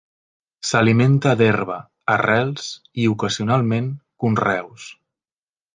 [0.69, 1.77] S'alimenta d'herba,
[2.15, 4.91] arrels i, ocasionalment, conreus.